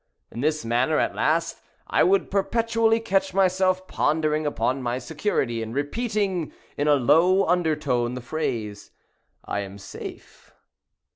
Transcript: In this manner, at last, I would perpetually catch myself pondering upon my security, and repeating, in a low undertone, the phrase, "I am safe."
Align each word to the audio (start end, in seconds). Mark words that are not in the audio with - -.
In 0.31 0.41
this 0.41 0.65
manner, 0.65 0.97
at 0.97 1.13
last, 1.13 1.61
I 1.85 2.01
would 2.01 2.31
perpetually 2.31 2.99
catch 2.99 3.35
myself 3.35 3.87
pondering 3.87 4.47
upon 4.47 4.81
my 4.81 4.97
security, 4.97 5.61
and 5.61 5.75
repeating, 5.75 6.53
in 6.75 6.87
a 6.87 6.95
low 6.95 7.45
undertone, 7.45 8.15
the 8.15 8.21
phrase, 8.21 8.89
"I 9.45 9.59
am 9.59 9.77
safe." 9.77 10.55